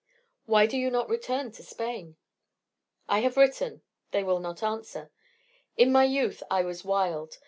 "Why 0.47 0.65
do 0.65 0.77
you 0.77 0.89
not 0.89 1.09
return 1.11 1.51
to 1.51 1.61
Spain?" 1.61 2.17
"I 3.07 3.19
have 3.19 3.37
written. 3.37 3.83
They 4.09 4.23
will 4.23 4.39
not 4.39 4.63
answer. 4.63 5.11
In 5.77 5.91
my 5.91 6.05
youth 6.05 6.41
I 6.49 6.63
was 6.63 6.83
wild. 6.83 7.37